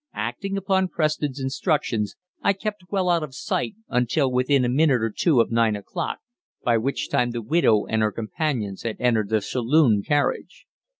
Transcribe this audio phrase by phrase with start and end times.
[0.15, 5.11] Acting upon Preston's instructions I kept well out of sight until within a minute or
[5.15, 6.17] two of nine o'clock,
[6.63, 10.65] by which time the widow and her companions had entered their saloon carriage.